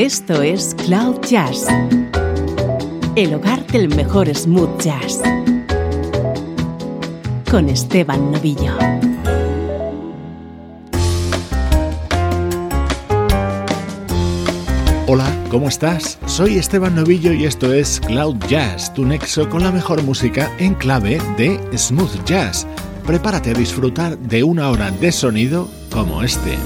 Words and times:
Esto 0.00 0.40
es 0.40 0.74
Cloud 0.86 1.20
Jazz, 1.28 1.66
el 3.16 3.34
hogar 3.34 3.66
del 3.66 3.94
mejor 3.94 4.34
smooth 4.34 4.80
jazz, 4.80 5.20
con 7.50 7.68
Esteban 7.68 8.32
Novillo. 8.32 8.72
Hola, 15.06 15.30
¿cómo 15.50 15.68
estás? 15.68 16.18
Soy 16.24 16.56
Esteban 16.56 16.94
Novillo 16.94 17.34
y 17.34 17.44
esto 17.44 17.70
es 17.70 18.00
Cloud 18.00 18.36
Jazz, 18.48 18.94
tu 18.94 19.04
nexo 19.04 19.50
con 19.50 19.62
la 19.62 19.70
mejor 19.70 20.02
música 20.02 20.50
en 20.58 20.76
clave 20.76 21.20
de 21.36 21.60
smooth 21.76 22.24
jazz. 22.24 22.66
Prepárate 23.06 23.50
a 23.50 23.52
disfrutar 23.52 24.16
de 24.18 24.44
una 24.44 24.70
hora 24.70 24.90
de 24.92 25.12
sonido 25.12 25.68
como 25.90 26.22
este. 26.22 26.56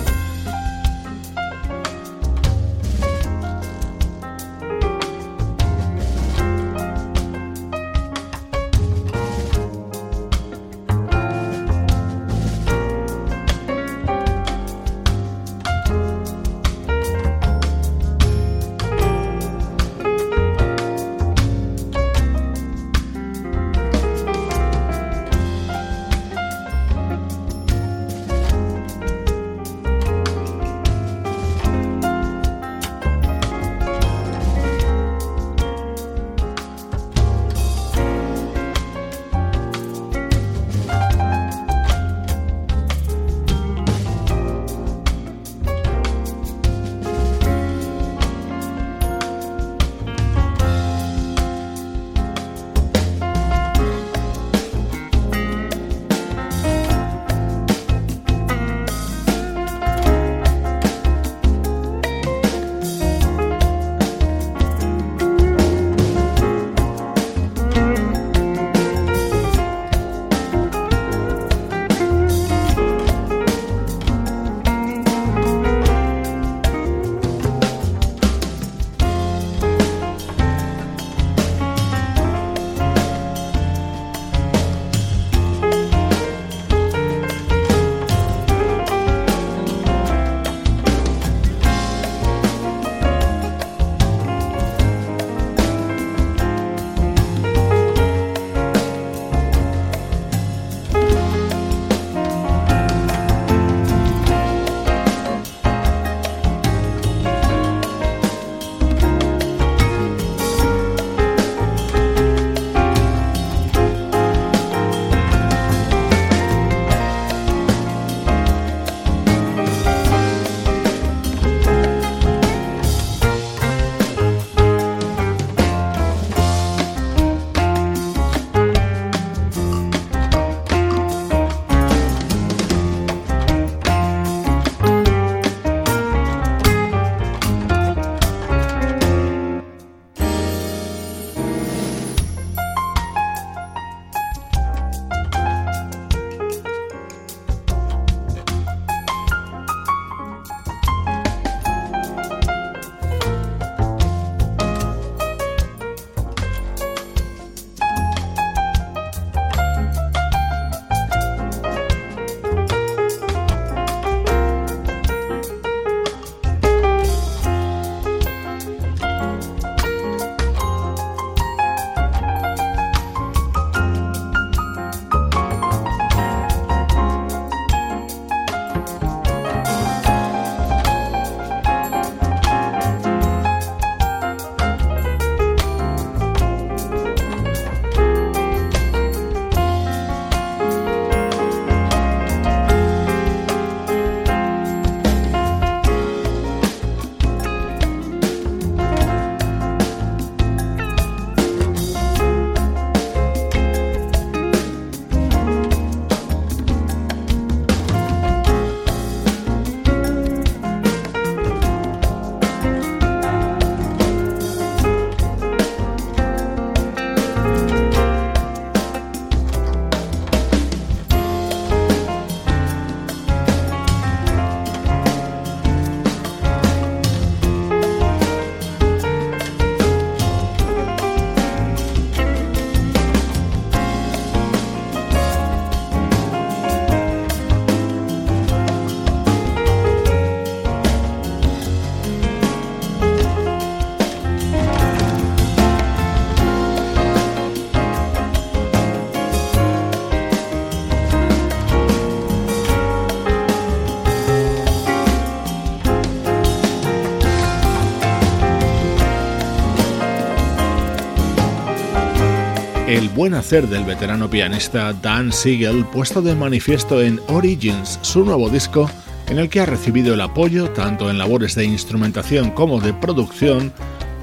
Buen 263.14 263.34
hacer 263.34 263.68
del 263.68 263.84
veterano 263.84 264.28
pianista 264.28 264.92
Dan 264.92 265.32
Siegel 265.32 265.84
puesto 265.84 266.20
de 266.20 266.34
manifiesto 266.34 267.00
en 267.00 267.20
Origins, 267.28 267.98
su 268.02 268.24
nuevo 268.24 268.48
disco 268.48 268.90
en 269.28 269.38
el 269.38 269.48
que 269.48 269.60
ha 269.60 269.66
recibido 269.66 270.14
el 270.14 270.20
apoyo 270.20 270.70
tanto 270.70 271.08
en 271.08 271.18
labores 271.18 271.54
de 271.54 271.64
instrumentación 271.64 272.50
como 272.50 272.80
de 272.80 272.92
producción 272.92 273.72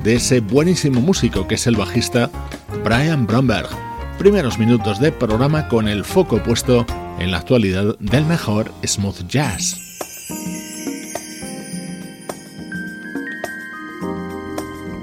de 0.03 0.15
ese 0.15 0.41
buenísimo 0.41 0.99
músico 0.99 1.47
que 1.47 1.55
es 1.55 1.67
el 1.67 1.77
bajista 1.77 2.29
Brian 2.83 3.25
Bromberg. 3.25 3.69
Primeros 4.17 4.59
minutos 4.59 4.99
de 4.99 5.11
programa 5.11 5.69
con 5.69 5.87
el 5.87 6.03
foco 6.03 6.43
puesto 6.43 6.85
en 7.17 7.31
la 7.31 7.37
actualidad 7.37 7.97
del 7.99 8.25
mejor 8.25 8.71
smooth 8.85 9.25
jazz. 9.27 9.90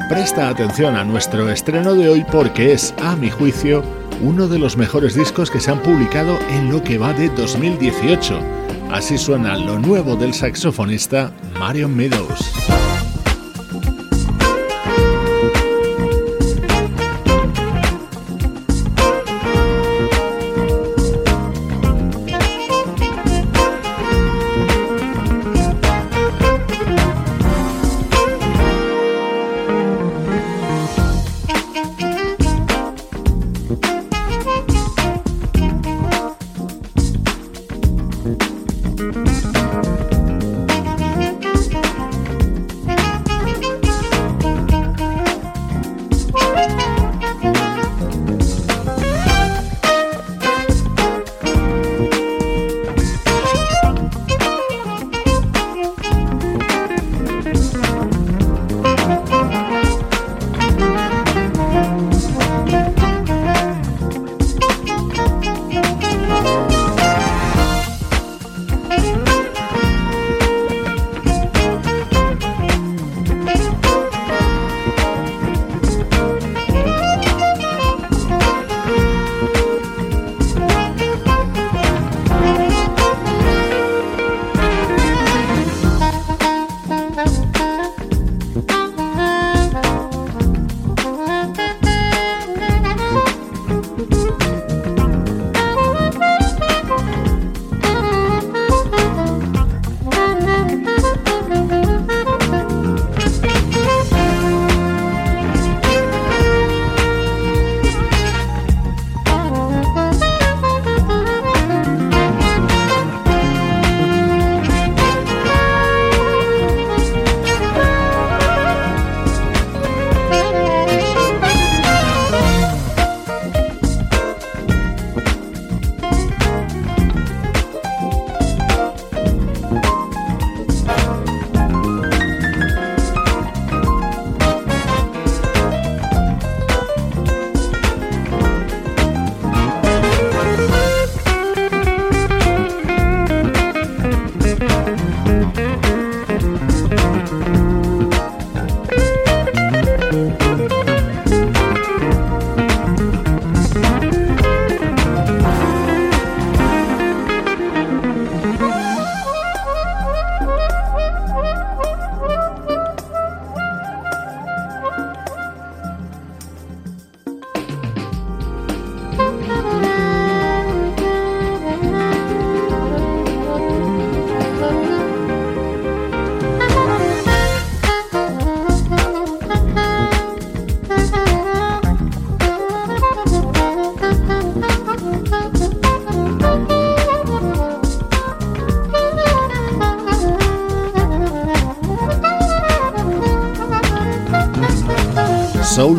Presta 0.08 0.48
atención 0.48 0.96
a 0.96 1.04
nuestro 1.04 1.50
estreno 1.50 1.94
de 1.94 2.08
hoy 2.08 2.24
porque 2.32 2.72
es, 2.72 2.94
a 2.96 3.14
mi 3.14 3.28
juicio, 3.28 3.84
uno 4.22 4.48
de 4.48 4.58
los 4.58 4.78
mejores 4.78 5.14
discos 5.14 5.50
que 5.50 5.60
se 5.60 5.70
han 5.70 5.82
publicado 5.82 6.38
en 6.48 6.72
lo 6.72 6.82
que 6.82 6.96
va 6.96 7.12
de 7.12 7.28
2018. 7.28 8.40
Así 8.90 9.18
suena 9.18 9.58
lo 9.58 9.78
nuevo 9.78 10.16
del 10.16 10.32
saxofonista 10.32 11.30
Marion 11.58 11.94
Meadows. 11.94 12.77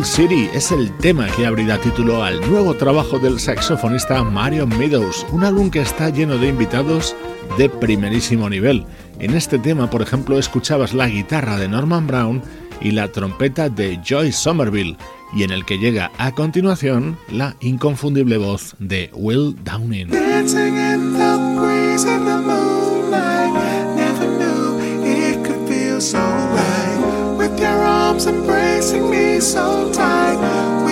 City 0.04 0.48
es 0.52 0.72
el 0.72 0.96
tema 0.98 1.26
que 1.36 1.46
abrirá 1.46 1.78
título 1.78 2.22
al 2.22 2.40
nuevo 2.50 2.74
trabajo 2.74 3.18
del 3.18 3.40
saxofonista 3.40 4.22
Mario 4.24 4.66
Meadows, 4.66 5.26
un 5.32 5.44
álbum 5.44 5.70
que 5.70 5.80
está 5.80 6.10
lleno 6.10 6.38
de 6.38 6.48
invitados 6.48 7.16
de 7.58 7.68
primerísimo 7.68 8.48
nivel. 8.48 8.86
En 9.18 9.34
este 9.34 9.58
tema, 9.58 9.90
por 9.90 10.02
ejemplo, 10.02 10.38
escuchabas 10.38 10.94
la 10.94 11.08
guitarra 11.08 11.56
de 11.56 11.68
Norman 11.68 12.06
Brown 12.06 12.42
y 12.80 12.92
la 12.92 13.08
trompeta 13.08 13.68
de 13.68 14.00
Joy 14.04 14.32
Somerville, 14.32 14.96
y 15.34 15.44
en 15.44 15.50
el 15.50 15.64
que 15.64 15.78
llega 15.78 16.10
a 16.18 16.32
continuación 16.32 17.18
la 17.30 17.56
inconfundible 17.60 18.38
voz 18.38 18.74
de 18.78 19.10
Will 19.14 19.56
Downing. 19.64 20.10
Embracing 28.92 29.10
me 29.10 29.40
so 29.40 29.92
tight. 29.92 30.89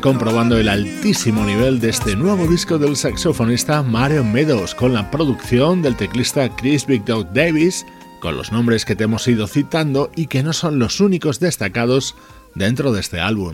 Comprobando 0.00 0.56
el 0.58 0.68
altísimo 0.68 1.44
nivel 1.44 1.80
de 1.80 1.90
este 1.90 2.16
nuevo 2.16 2.46
disco 2.46 2.78
del 2.78 2.96
saxofonista 2.96 3.82
Mario 3.82 4.24
Meadows 4.24 4.74
con 4.74 4.94
la 4.94 5.10
producción 5.10 5.82
del 5.82 5.96
teclista 5.96 6.48
Chris 6.56 6.86
Big 6.86 7.04
Dog 7.04 7.32
Davis, 7.32 7.86
con 8.20 8.36
los 8.36 8.50
nombres 8.50 8.84
que 8.84 8.96
te 8.96 9.04
hemos 9.04 9.28
ido 9.28 9.46
citando 9.46 10.10
y 10.16 10.26
que 10.26 10.42
no 10.42 10.52
son 10.52 10.78
los 10.78 11.00
únicos 11.00 11.40
destacados 11.40 12.14
dentro 12.54 12.92
de 12.92 13.00
este 13.00 13.20
álbum. 13.20 13.52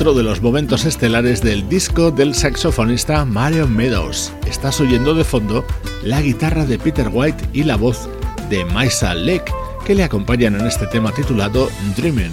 Otro 0.00 0.14
de 0.14 0.22
los 0.22 0.40
momentos 0.40 0.86
estelares 0.86 1.42
del 1.42 1.68
disco 1.68 2.10
del 2.10 2.34
saxofonista 2.34 3.26
Mario 3.26 3.68
Meadows. 3.68 4.32
Estás 4.46 4.80
oyendo 4.80 5.12
de 5.12 5.24
fondo 5.24 5.62
la 6.02 6.22
guitarra 6.22 6.64
de 6.64 6.78
Peter 6.78 7.10
White 7.12 7.50
y 7.52 7.64
la 7.64 7.76
voz 7.76 8.08
de 8.48 8.64
Maisa 8.64 9.14
Leck, 9.14 9.52
que 9.84 9.94
le 9.94 10.02
acompañan 10.02 10.58
en 10.58 10.66
este 10.66 10.86
tema 10.86 11.12
titulado 11.12 11.68
Dreaming. 11.98 12.32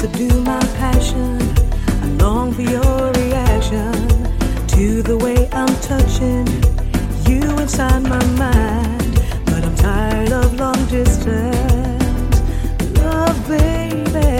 Subdue 0.00 0.40
my 0.40 0.58
passion. 0.78 1.38
I 2.02 2.06
long 2.24 2.54
for 2.54 2.62
your 2.62 3.12
reaction 3.20 3.92
to 4.68 5.02
the 5.02 5.18
way 5.18 5.46
I'm 5.52 5.74
touching 5.82 6.46
you 7.28 7.42
inside 7.58 8.02
my 8.04 8.24
mind. 8.44 9.20
But 9.44 9.62
I'm 9.62 9.76
tired 9.76 10.32
of 10.32 10.58
long 10.58 10.82
distance, 10.86 12.40
love, 12.96 13.36
baby. 13.46 14.30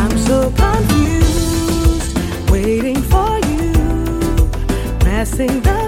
I'm 0.00 0.16
so 0.16 0.50
confused, 0.64 2.16
waiting 2.50 3.02
for 3.02 3.38
you, 3.52 3.70
passing 5.00 5.60
the 5.60 5.85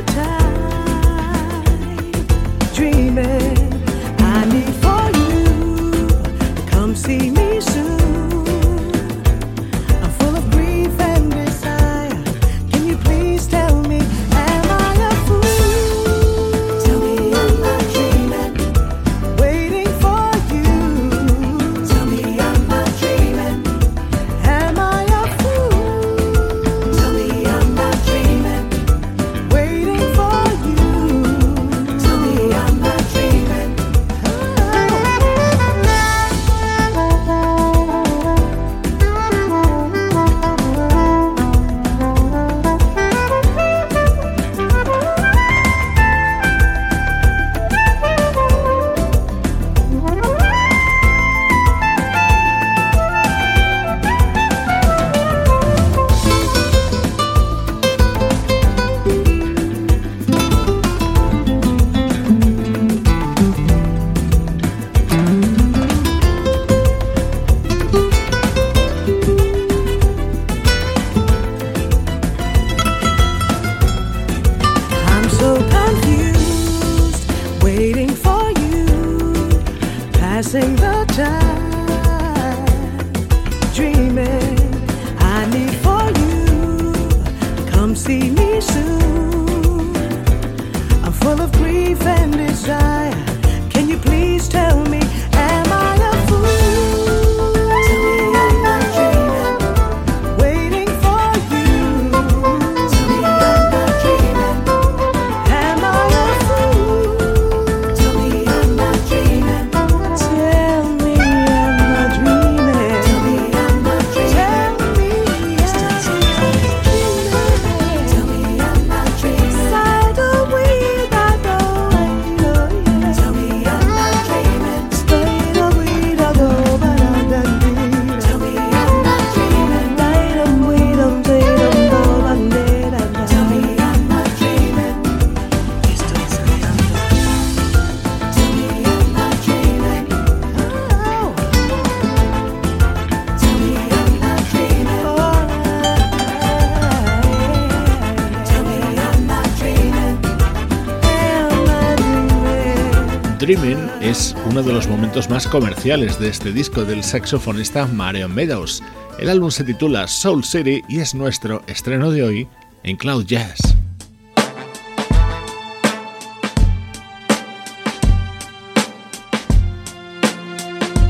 uno 154.46 154.62
de 154.62 154.72
los 154.72 154.88
momentos 154.88 155.28
más 155.28 155.46
comerciales 155.46 156.18
de 156.18 156.28
este 156.28 156.50
disco 156.50 156.86
del 156.86 157.04
saxofonista 157.04 157.86
Mario 157.86 158.26
Meadows. 158.26 158.82
El 159.18 159.28
álbum 159.28 159.50
se 159.50 159.64
titula 159.64 160.08
Soul 160.08 160.44
City 160.44 160.82
y 160.88 161.00
es 161.00 161.14
nuestro 161.14 161.62
estreno 161.66 162.10
de 162.10 162.22
hoy 162.22 162.48
en 162.84 162.96
Cloud 162.96 163.26
Jazz. 163.26 163.58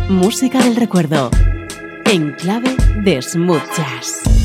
Música 0.08 0.61
del 0.64 0.74
recuerdo 0.74 1.30
en 2.04 2.32
clave 2.32 2.74
de 3.04 3.22
smooth 3.22 3.62
jazz. 3.76 4.38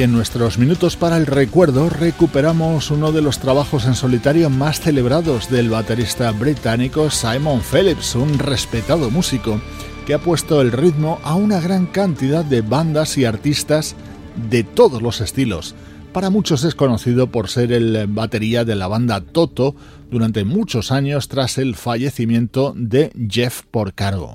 Hoy 0.00 0.04
en 0.04 0.12
nuestros 0.12 0.56
minutos 0.56 0.96
para 0.96 1.18
el 1.18 1.26
recuerdo 1.26 1.90
recuperamos 1.90 2.90
uno 2.90 3.12
de 3.12 3.20
los 3.20 3.38
trabajos 3.38 3.84
en 3.84 3.94
solitario 3.94 4.48
más 4.48 4.80
celebrados 4.80 5.50
del 5.50 5.68
baterista 5.68 6.30
británico 6.30 7.10
Simon 7.10 7.60
Phillips, 7.60 8.14
un 8.14 8.38
respetado 8.38 9.10
músico 9.10 9.60
que 10.06 10.14
ha 10.14 10.18
puesto 10.18 10.62
el 10.62 10.72
ritmo 10.72 11.20
a 11.22 11.34
una 11.34 11.60
gran 11.60 11.84
cantidad 11.84 12.42
de 12.46 12.62
bandas 12.62 13.18
y 13.18 13.26
artistas 13.26 13.94
de 14.48 14.64
todos 14.64 15.02
los 15.02 15.20
estilos. 15.20 15.74
Para 16.14 16.30
muchos 16.30 16.64
es 16.64 16.74
conocido 16.74 17.26
por 17.30 17.50
ser 17.50 17.70
el 17.70 18.06
batería 18.06 18.64
de 18.64 18.76
la 18.76 18.86
banda 18.86 19.20
Toto 19.20 19.76
durante 20.10 20.46
muchos 20.46 20.92
años 20.92 21.28
tras 21.28 21.58
el 21.58 21.74
fallecimiento 21.74 22.72
de 22.74 23.12
Jeff 23.28 23.64
Porcaro. 23.70 24.32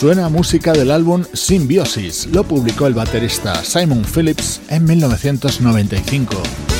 Suena 0.00 0.30
música 0.30 0.72
del 0.72 0.92
álbum 0.92 1.24
Symbiosis, 1.34 2.26
lo 2.32 2.42
publicó 2.42 2.86
el 2.86 2.94
baterista 2.94 3.62
Simon 3.62 4.02
Phillips 4.02 4.62
en 4.70 4.86
1995. 4.86 6.79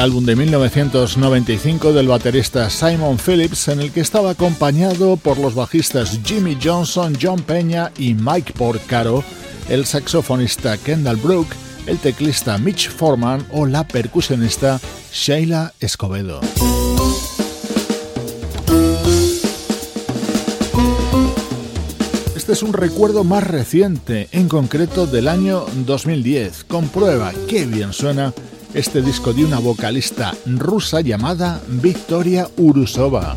El 0.00 0.04
álbum 0.04 0.24
de 0.24 0.34
1995 0.34 1.92
del 1.92 2.08
baterista 2.08 2.70
Simon 2.70 3.18
Phillips 3.18 3.68
en 3.68 3.80
el 3.80 3.92
que 3.92 4.00
estaba 4.00 4.30
acompañado 4.30 5.18
por 5.18 5.36
los 5.36 5.54
bajistas 5.54 6.18
Jimmy 6.24 6.56
Johnson, 6.62 7.18
John 7.20 7.42
Peña 7.42 7.92
y 7.98 8.14
Mike 8.14 8.54
Porcaro, 8.54 9.22
el 9.68 9.84
saxofonista 9.84 10.78
Kendall 10.78 11.16
Brook, 11.16 11.48
el 11.86 11.98
teclista 11.98 12.56
Mitch 12.56 12.88
Foreman 12.88 13.46
o 13.52 13.66
la 13.66 13.86
percusionista 13.86 14.80
Sheila 15.12 15.74
Escobedo. 15.80 16.40
Este 22.34 22.52
es 22.54 22.62
un 22.62 22.72
recuerdo 22.72 23.22
más 23.22 23.46
reciente, 23.46 24.28
en 24.32 24.48
concreto 24.48 25.06
del 25.06 25.28
año 25.28 25.66
2010. 25.84 26.64
Comprueba 26.64 27.32
qué 27.48 27.66
bien 27.66 27.92
suena 27.92 28.32
este 28.74 29.02
disco 29.02 29.32
de 29.32 29.44
una 29.44 29.58
vocalista 29.58 30.34
rusa 30.46 31.00
llamada 31.00 31.60
Victoria 31.68 32.48
Urusova. 32.56 33.36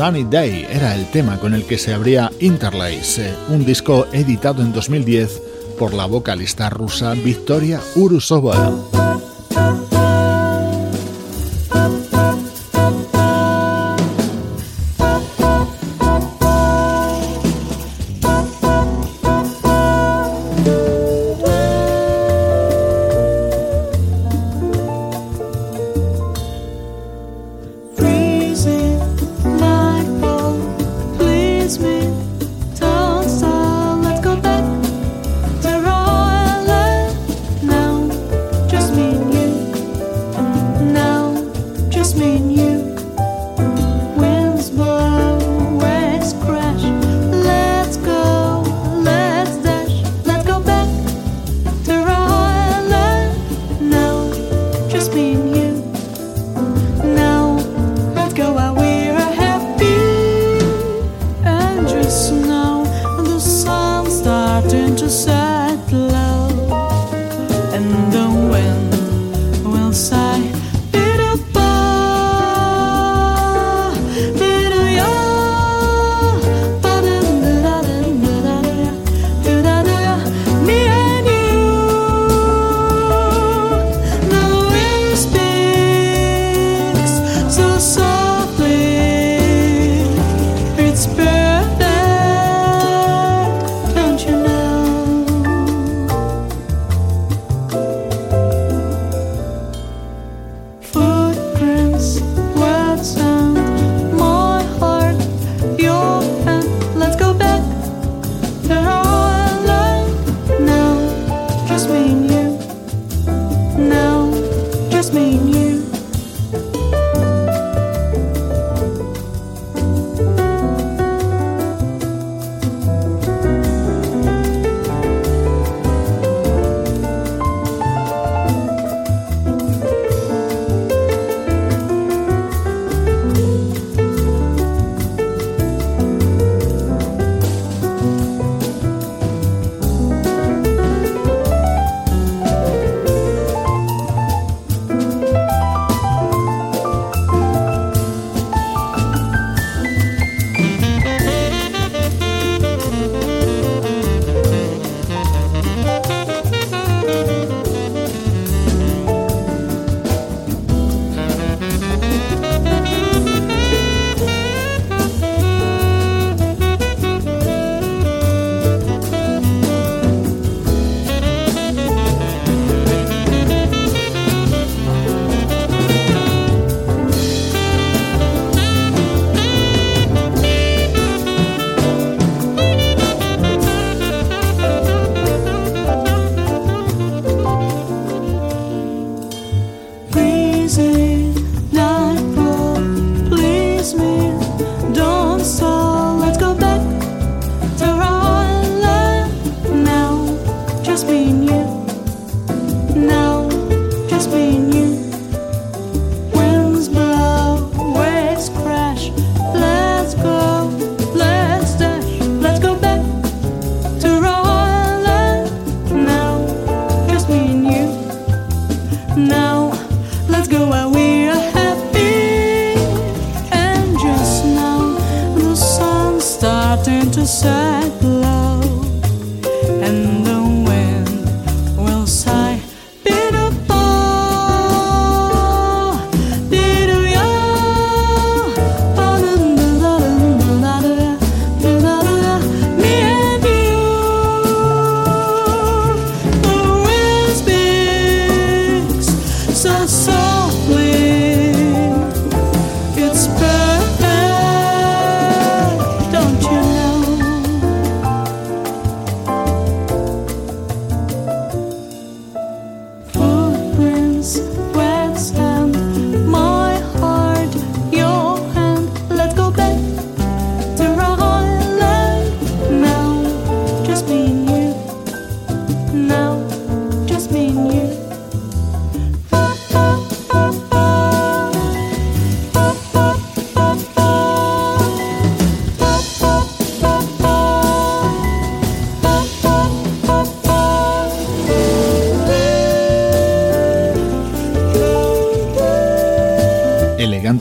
Sunny 0.00 0.24
Day 0.24 0.66
era 0.70 0.94
el 0.94 1.10
tema 1.10 1.38
con 1.38 1.52
el 1.52 1.66
que 1.66 1.76
se 1.76 1.92
abría 1.92 2.32
Interlace, 2.40 3.34
un 3.50 3.66
disco 3.66 4.06
editado 4.14 4.62
en 4.62 4.72
2010 4.72 5.42
por 5.78 5.92
la 5.92 6.06
vocalista 6.06 6.70
rusa 6.70 7.12
Victoria 7.12 7.82
Urusova. 7.96 8.89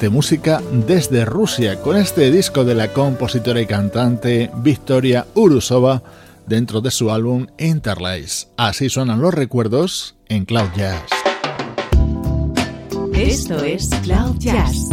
Música 0.08 0.62
desde 0.88 1.26
Rusia 1.26 1.82
con 1.82 1.98
este 1.98 2.32
disco 2.32 2.64
de 2.64 2.76
la 2.76 2.94
compositora 2.94 3.60
y 3.60 3.66
cantante 3.66 4.50
Victoria 4.58 5.28
Urusova 5.34 6.02
dentro 6.46 6.80
de 6.80 6.92
su 6.92 7.12
álbum 7.12 7.48
Interlace. 7.58 8.48
Así 8.56 8.88
suenan 8.88 9.22
los 9.22 9.34
recuerdos 9.34 10.16
en 10.30 10.46
Cloud 10.46 10.70
Jazz. 10.78 11.04
Esto 13.14 13.62
es 13.62 13.90
Cloud 14.04 14.38
Jazz, 14.38 14.88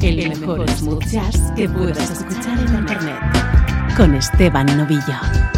el 0.00 0.28
mejor 0.28 0.66
smooth 0.70 1.04
jazz 1.04 1.52
que 1.54 1.68
puedas 1.68 2.10
escuchar 2.10 2.58
en 2.58 2.78
Internet, 2.78 3.20
con 3.96 4.14
Esteban 4.14 4.66
Novillo. 4.78 5.57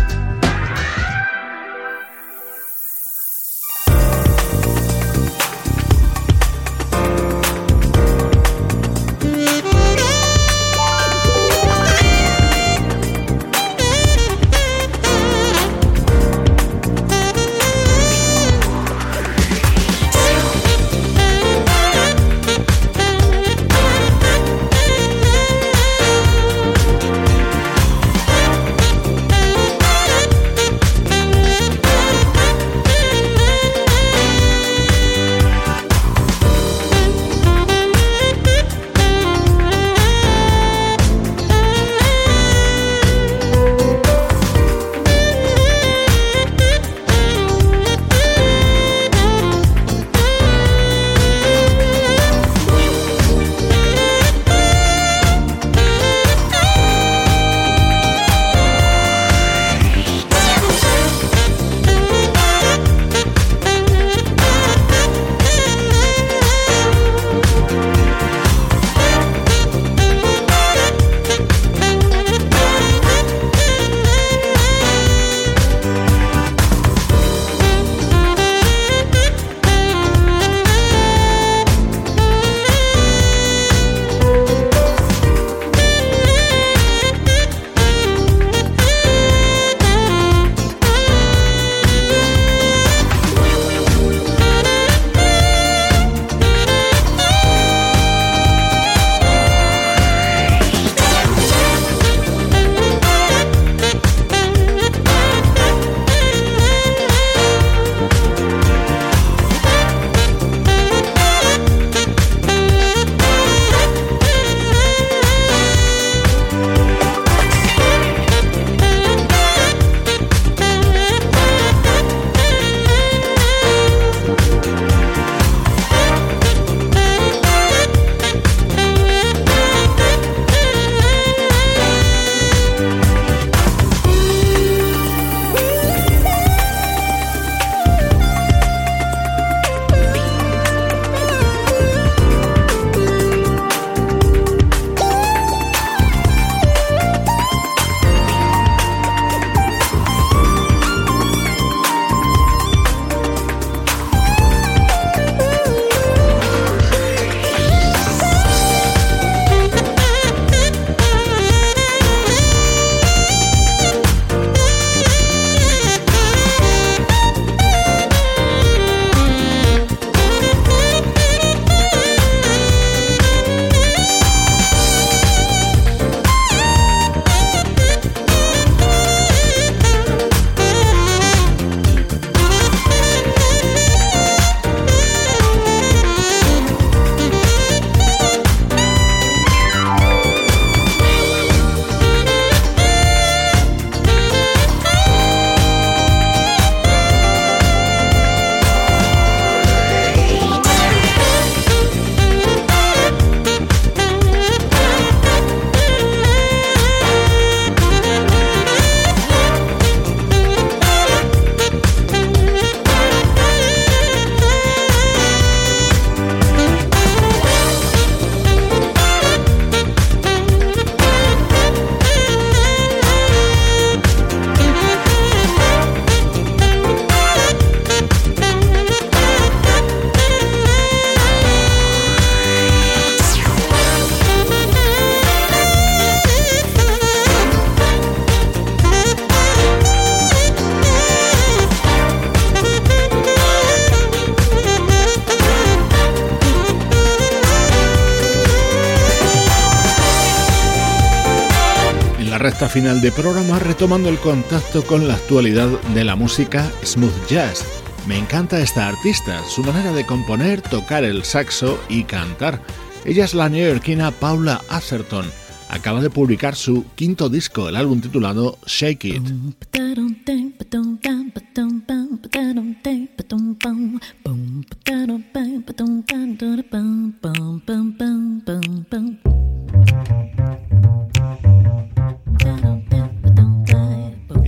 Final 252.70 253.00
de 253.00 253.10
programa 253.10 253.58
retomando 253.58 254.08
el 254.08 254.18
contacto 254.18 254.84
con 254.84 255.08
la 255.08 255.14
actualidad 255.14 255.68
de 255.92 256.04
la 256.04 256.14
música 256.14 256.70
smooth 256.84 257.26
jazz. 257.28 257.64
Me 258.06 258.16
encanta 258.16 258.60
esta 258.60 258.86
artista, 258.86 259.42
su 259.48 259.64
manera 259.64 259.92
de 259.92 260.06
componer, 260.06 260.62
tocar 260.62 261.02
el 261.02 261.24
saxo 261.24 261.80
y 261.88 262.04
cantar. 262.04 262.62
Ella 263.04 263.24
es 263.24 263.34
la 263.34 263.48
neoyorquina 263.48 264.12
Paula 264.12 264.60
Atherton. 264.68 265.26
Acaba 265.68 266.00
de 266.00 266.10
publicar 266.10 266.54
su 266.54 266.84
quinto 266.94 267.28
disco, 267.28 267.68
el 267.68 267.74
álbum 267.74 268.00
titulado 268.00 268.56
Shake 268.66 269.04
It. 269.04 269.22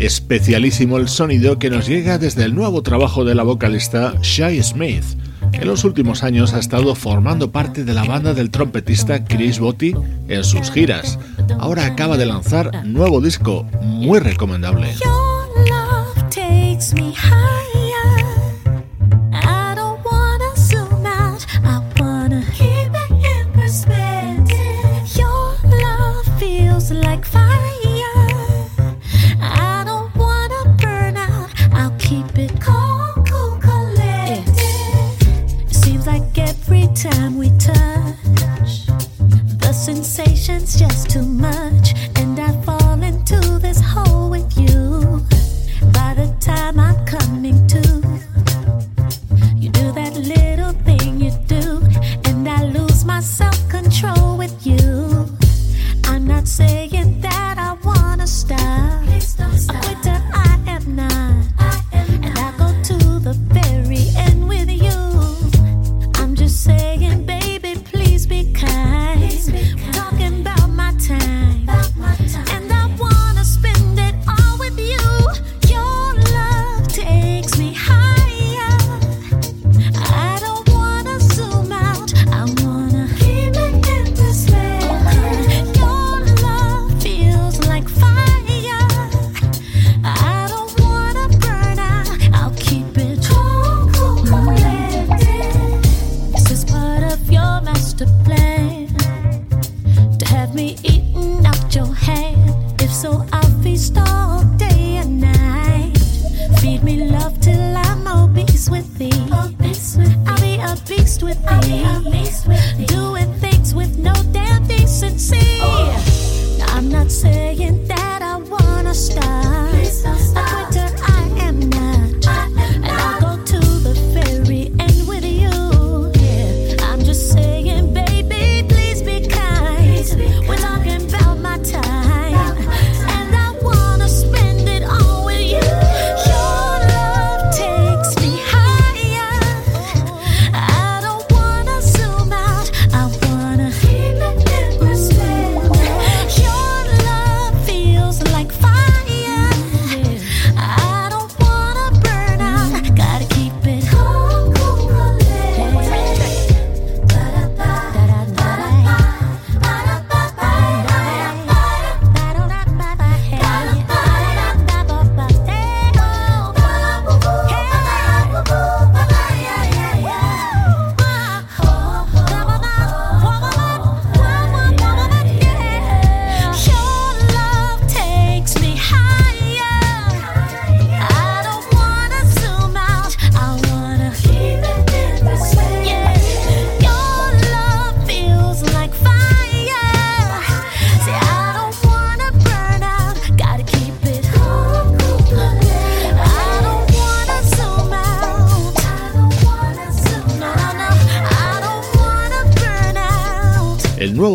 Especialísimo 0.02 0.98
el 0.98 1.08
sonido 1.08 1.60
que 1.60 1.70
nos 1.70 1.86
llega 1.86 2.18
desde 2.18 2.42
el 2.42 2.56
nuevo 2.56 2.82
trabajo 2.82 3.24
de 3.24 3.36
la 3.36 3.44
vocalista 3.44 4.14
Shai 4.20 4.60
Smith. 4.60 5.04
En 5.52 5.68
los 5.68 5.84
últimos 5.84 6.24
años 6.24 6.54
ha 6.54 6.58
estado 6.58 6.96
formando 6.96 7.52
parte 7.52 7.84
de 7.84 7.94
la 7.94 8.02
banda 8.02 8.34
del 8.34 8.50
trompetista 8.50 9.24
Chris 9.24 9.60
Botti 9.60 9.94
en 10.26 10.42
sus 10.42 10.72
giras. 10.72 11.20
Ahora 11.60 11.86
acaba 11.86 12.16
de 12.16 12.26
lanzar 12.26 12.84
nuevo 12.84 13.20
disco, 13.20 13.62
muy 13.80 14.18
recomendable. 14.18 14.92
just 16.82 17.61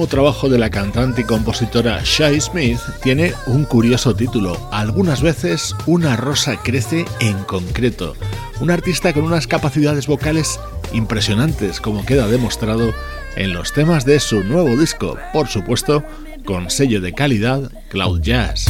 trabajo 0.07 0.49
de 0.49 0.57
la 0.57 0.69
cantante 0.69 1.21
y 1.21 1.23
compositora 1.23 2.01
Shai 2.03 2.41
Smith 2.41 2.79
tiene 3.03 3.33
un 3.45 3.63
curioso 3.63 4.15
título. 4.15 4.57
Algunas 4.71 5.21
veces 5.21 5.75
una 5.85 6.15
rosa 6.15 6.61
crece 6.61 7.05
en 7.19 7.37
concreto. 7.43 8.15
Un 8.59 8.71
artista 8.71 9.13
con 9.13 9.23
unas 9.23 9.45
capacidades 9.45 10.07
vocales 10.07 10.59
impresionantes, 10.93 11.79
como 11.79 12.05
queda 12.05 12.27
demostrado 12.27 12.93
en 13.35 13.53
los 13.53 13.71
temas 13.71 14.03
de 14.05 14.19
su 14.19 14.43
nuevo 14.43 14.75
disco, 14.75 15.17
por 15.31 15.47
supuesto, 15.47 16.03
con 16.43 16.69
sello 16.69 16.99
de 16.99 17.13
calidad 17.13 17.71
Cloud 17.89 18.21
Jazz. 18.21 18.65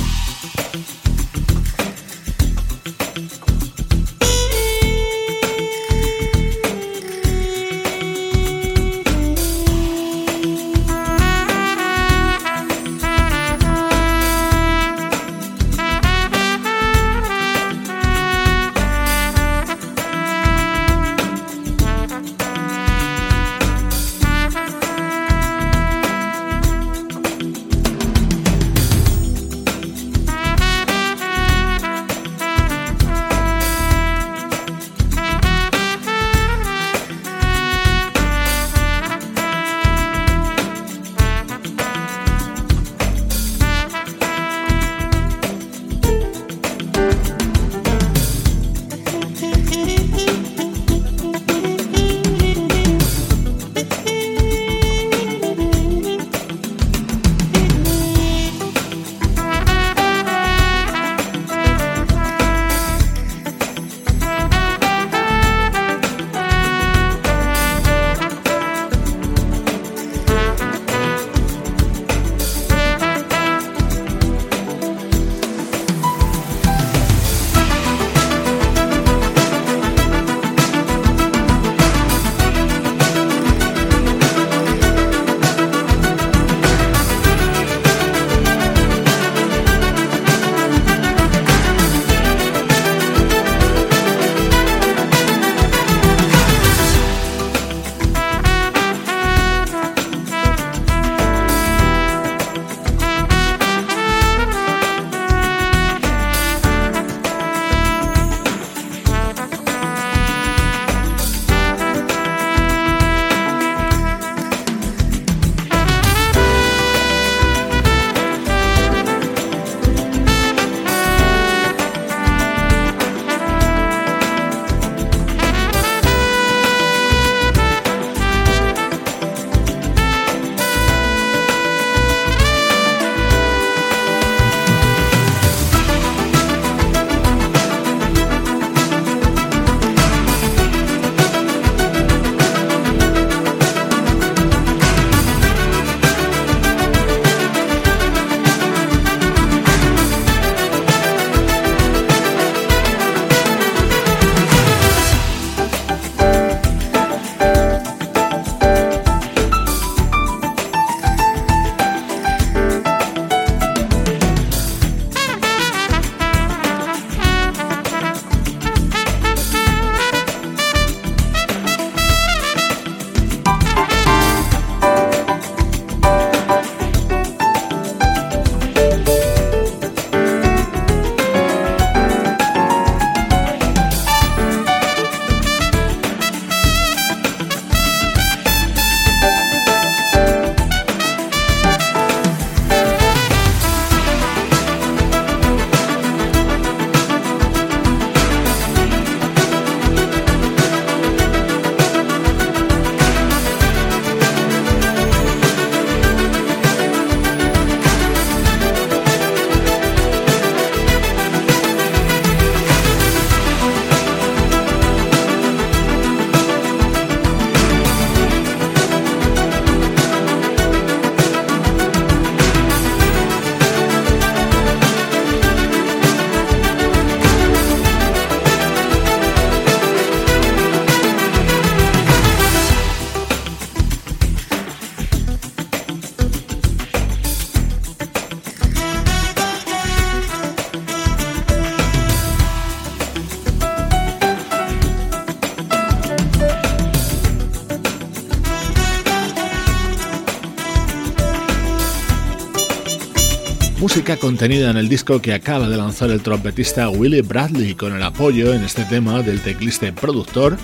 Contenida 254.15 254.71
en 254.71 254.77
el 254.77 254.87
disco 254.87 255.21
que 255.21 255.33
acaba 255.33 255.67
de 255.67 255.75
lanzar 255.75 256.09
el 256.11 256.21
trompetista 256.21 256.87
Willie 256.87 257.21
Bradley 257.21 257.75
con 257.75 257.93
el 257.93 258.01
apoyo 258.01 258.53
en 258.53 258.63
este 258.63 258.85
tema 258.85 259.21
del 259.21 259.41
teclista 259.41 259.85
y 259.85 259.91
productor 259.91 260.57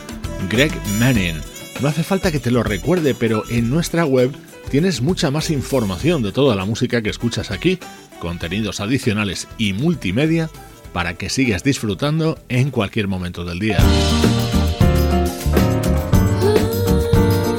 Greg 0.50 0.72
Manning. 0.98 1.36
No 1.82 1.90
hace 1.90 2.04
falta 2.04 2.32
que 2.32 2.40
te 2.40 2.52
lo 2.52 2.64
recuerde, 2.64 3.14
pero 3.14 3.44
en 3.50 3.70
nuestra 3.70 4.06
web 4.06 4.32
tienes 4.72 5.02
mucha 5.02 5.30
más 5.30 5.50
información 5.50 6.24
de 6.24 6.32
toda 6.32 6.56
la 6.56 6.64
música 6.64 7.02
que 7.02 7.10
escuchas 7.10 7.52
aquí, 7.52 7.80
contenidos 8.22 8.80
adicionales 8.80 9.50
y 9.58 9.74
multimedia 9.74 10.50
para 10.94 11.16
que 11.16 11.30
sigas 11.30 11.64
disfrutando 11.64 12.40
en 12.48 12.72
cualquier 12.72 13.10
momento 13.10 13.44
del 13.44 13.60
día. 13.60 13.78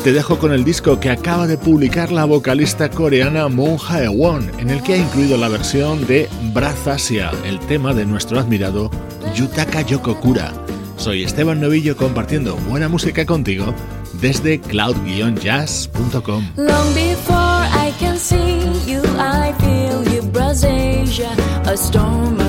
Te 0.04 0.12
dejo 0.12 0.38
con 0.38 0.52
el 0.52 0.64
disco 0.64 1.00
que 1.00 1.08
acaba 1.08 1.46
de 1.46 1.56
publicar 1.56 2.12
la 2.12 2.26
vocalista 2.26 2.90
coreana 2.90 3.48
Moon 3.48 3.78
Hae-won, 3.88 4.50
en 4.58 4.68
el 4.68 4.82
que 4.82 4.92
ha 4.92 4.96
incluido 4.98 5.38
la 5.38 5.48
versión 5.48 6.06
de 6.06 6.28
Brazasia, 6.52 7.32
el 7.46 7.58
tema 7.60 7.94
de 7.94 8.04
nuestro 8.04 8.38
admirado 8.38 8.90
Yutaka 9.34 9.80
Yokokura. 9.80 10.52
Soy 10.98 11.24
Esteban 11.24 11.58
Novillo 11.58 11.96
compartiendo 11.96 12.54
buena 12.68 12.90
música 12.90 13.24
contigo 13.24 13.74
desde 14.20 14.60
cloud-jazz.com. 14.60 16.44
Long 16.58 16.94
before 16.94 17.64
I 17.72 17.90
can 17.98 18.18
see 18.18 18.60
you, 18.86 19.00
I 19.18 19.54
feel 19.58 20.04
you. 20.04 20.14
A 21.66 21.76
storm, 21.76 22.43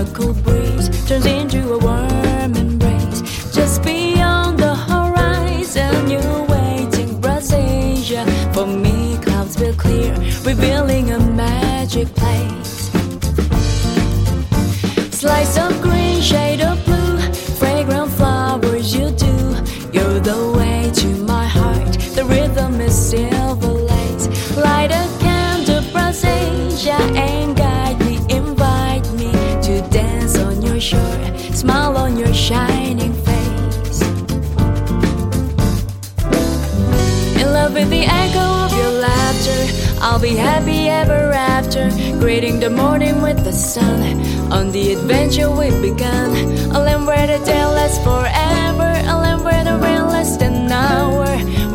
twice 15.26 15.65
I'll 40.08 40.20
be 40.20 40.36
happy 40.36 40.88
ever 40.88 41.32
after, 41.34 41.90
greeting 42.20 42.60
the 42.60 42.70
morning 42.70 43.24
with 43.24 43.44
the 43.44 43.52
sun. 43.52 44.22
On 44.52 44.72
the 44.72 44.94
adventure 44.94 45.50
we've 45.50 45.82
begun, 45.82 46.30
a 46.76 46.80
land 46.80 47.08
where 47.08 47.26
the 47.26 47.44
day 47.44 47.66
lasts 47.66 47.98
forever, 48.04 48.90
a 49.12 49.16
land 49.24 49.44
where 49.44 49.64
the 49.64 49.76
rain 49.84 50.06
lasts 50.06 50.40
an 50.44 50.72
hour, 50.72 51.26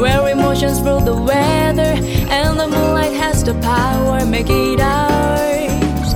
where 0.01 0.29
emotions 0.29 0.81
rule 0.81 1.01
the 1.01 1.17
weather, 1.17 1.93
and 2.31 2.61
the 2.61 2.69
moonlight 2.69 3.15
has 3.15 3.43
the 3.43 3.55
power, 3.55 4.25
make 4.25 4.49
it 4.49 4.79
ours. 4.81 6.15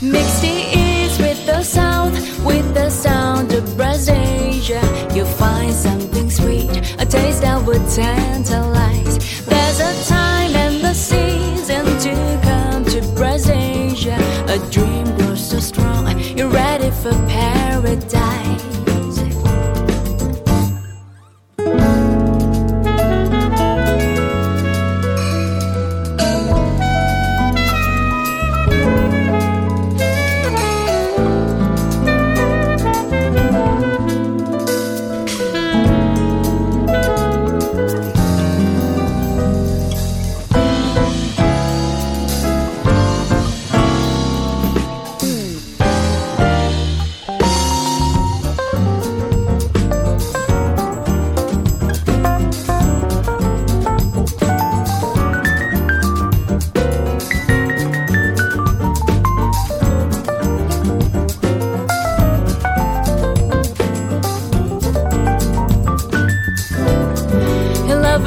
Mix 0.00 0.40
the 0.40 0.56
east 0.82 1.20
with 1.20 1.44
the 1.44 1.62
south, 1.62 2.14
with 2.42 2.72
the 2.72 2.88
sound 2.88 3.52
of 3.52 3.64
Brazasia, 3.76 4.80
you'll 5.14 5.26
find 5.26 5.74
something 5.74 6.30
sweet, 6.30 6.70
a 6.98 7.04
taste 7.04 7.42
that 7.42 7.62
would 7.66 7.86
tantalize. 7.90 8.79
A 14.50 14.58
dream 14.68 15.04
grows 15.16 15.48
so 15.48 15.60
strong, 15.60 16.18
you're 16.36 16.48
ready 16.48 16.90
for 16.90 17.12
paradise. 17.28 18.39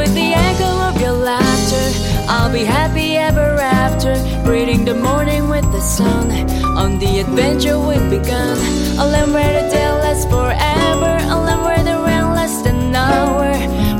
with 0.03 0.15
the 0.15 0.33
echo 0.33 0.71
of 0.89 0.99
your 0.99 1.13
laughter. 1.13 1.85
I'll 2.27 2.51
be 2.51 2.65
happy 2.65 3.15
ever 3.15 3.51
after, 3.83 4.13
greeting 4.43 4.83
the 4.83 4.95
morning 4.95 5.47
with 5.47 5.65
the 5.71 5.79
sun. 5.79 6.25
On 6.81 6.99
the 6.99 7.19
adventure 7.19 7.79
we've 7.79 8.09
begun, 8.09 8.57
a 9.01 9.05
land 9.13 9.33
where 9.33 9.53
the 9.57 9.65
day 9.73 9.89
lasts 10.03 10.25
forever, 10.25 11.13
a 11.35 11.37
land 11.45 11.61
where 11.67 11.83
the 11.89 11.97
rain 12.07 12.25
lasts 12.37 12.65
an 12.67 12.93
hour, 12.93 13.51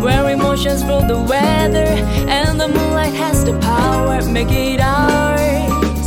where 0.03 0.29
emotions 0.29 0.83
rule 0.83 1.05
the 1.13 1.21
weather, 1.33 1.89
and 2.37 2.59
the 2.59 2.67
moonlight 2.67 3.15
has 3.23 3.45
the 3.45 3.57
power, 3.59 4.21
make 4.37 4.51
it 4.51 4.81
ours. 4.81 6.05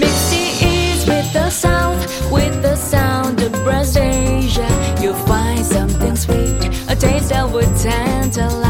Mix 0.00 0.16
the 0.34 0.46
east 0.72 1.06
with 1.12 1.30
the 1.34 1.50
south, 1.50 2.00
with 2.32 2.54
the 2.62 2.76
sound 2.76 3.42
of 3.42 3.52
Brass 3.64 3.96
Asia, 3.96 4.70
you'll 5.02 5.22
find 5.32 5.62
something 5.76 6.16
sweet, 6.16 6.60
a 6.88 6.96
taste 6.96 7.28
that 7.28 7.46
would 7.50 7.72
tantalize. 7.76 8.69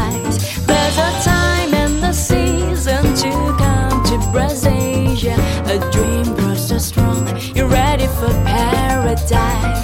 La 9.13 9.80